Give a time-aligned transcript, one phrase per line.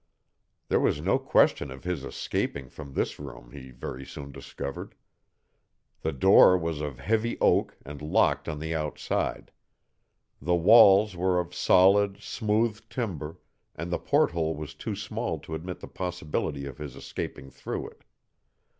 [0.67, 4.95] There was no question of his escaping from this room he very soon discovered.
[6.01, 9.51] The door was of heavy oak and locked on the outside.
[10.41, 13.37] The walls were of solid, smooth timber,
[13.75, 18.03] and the porthole was too small to admit the possibility of his escaping through it.